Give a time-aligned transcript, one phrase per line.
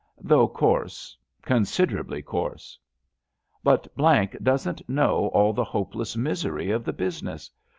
[0.23, 2.79] Though coarse— considerably coarse!
[3.63, 7.51] But D doesn't know all the hopeless misery of the business.